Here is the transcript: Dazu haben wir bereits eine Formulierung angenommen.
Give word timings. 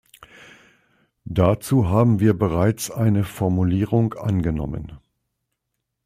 Dazu 1.29 1.87
haben 1.87 2.19
wir 2.19 2.33
bereits 2.33 2.89
eine 2.89 3.23
Formulierung 3.23 4.15
angenommen. 4.15 4.93